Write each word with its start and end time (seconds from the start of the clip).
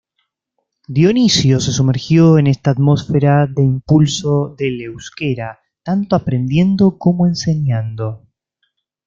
Dionisio 0.87 1.59
se 1.59 1.71
sumergió 1.71 2.39
en 2.39 2.47
esta 2.47 2.71
atmósfera 2.71 3.45
de 3.45 3.61
impulso 3.61 4.55
del 4.57 4.81
euskera, 4.81 5.59
tanto 5.83 6.15
aprendiendo 6.15 6.97
como 6.97 7.27
enseñando. 7.27 8.25